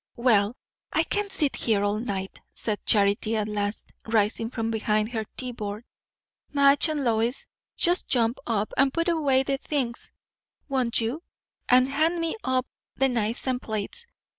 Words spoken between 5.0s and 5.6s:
her tea